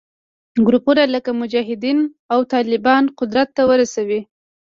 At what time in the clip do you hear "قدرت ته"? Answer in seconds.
3.19-3.63